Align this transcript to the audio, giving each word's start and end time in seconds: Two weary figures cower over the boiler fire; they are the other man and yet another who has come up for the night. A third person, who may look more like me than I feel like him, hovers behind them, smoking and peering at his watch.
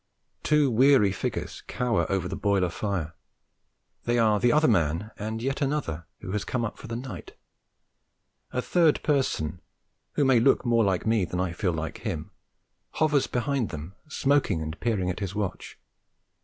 Two 0.41 0.71
weary 0.71 1.11
figures 1.11 1.61
cower 1.67 2.11
over 2.11 2.27
the 2.27 2.35
boiler 2.35 2.71
fire; 2.71 3.13
they 4.05 4.17
are 4.17 4.39
the 4.39 4.51
other 4.51 4.67
man 4.67 5.11
and 5.19 5.43
yet 5.43 5.61
another 5.61 6.07
who 6.21 6.31
has 6.31 6.43
come 6.43 6.65
up 6.65 6.79
for 6.79 6.87
the 6.87 6.95
night. 6.95 7.35
A 8.51 8.63
third 8.63 9.03
person, 9.03 9.61
who 10.13 10.25
may 10.25 10.39
look 10.39 10.65
more 10.65 10.83
like 10.83 11.05
me 11.05 11.23
than 11.23 11.39
I 11.39 11.51
feel 11.53 11.71
like 11.71 11.99
him, 11.99 12.31
hovers 12.93 13.27
behind 13.27 13.69
them, 13.69 13.93
smoking 14.07 14.59
and 14.59 14.79
peering 14.79 15.11
at 15.11 15.19
his 15.19 15.35
watch. 15.35 15.77